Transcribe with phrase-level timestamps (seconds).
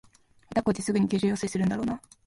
[0.49, 2.01] 下手こいてすぐに救助要請するんだろうなあ